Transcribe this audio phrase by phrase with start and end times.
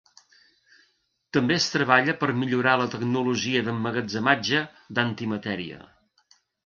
[1.37, 4.63] També es treballa per millorar la tecnologia d'emmagatzematge
[4.97, 5.83] d'antimatèria.